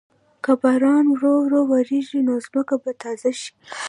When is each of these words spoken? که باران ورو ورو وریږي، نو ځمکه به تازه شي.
که 0.43 0.51
باران 0.61 1.05
ورو 1.11 1.33
ورو 1.43 1.61
وریږي، 1.71 2.19
نو 2.27 2.33
ځمکه 2.45 2.75
به 2.83 2.91
تازه 3.03 3.31
شي. 3.39 3.51